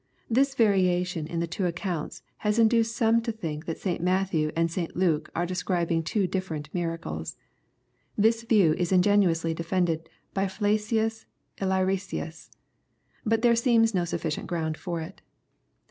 [0.31, 4.01] This variation in the two accocints has induced some to think that St.
[4.01, 4.95] Matthew and St.
[4.97, 7.37] Luke are describing two dilTerent miracles.
[8.17, 11.25] This view is ingen iously defended by Flacius
[11.59, 12.49] Illyricus.
[13.27, 15.21] But there seems no sufficient ground for it.